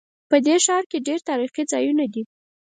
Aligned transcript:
په 0.29 0.37
دې 0.45 0.55
ښار 0.65 0.83
کې 0.91 1.03
ډېر 1.07 1.19
تاریخي 1.29 1.63
ځایونه 1.71 2.05
دي 2.13 2.23